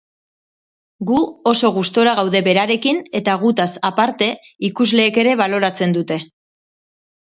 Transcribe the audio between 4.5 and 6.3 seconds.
ikusleek ere baloratzen dute.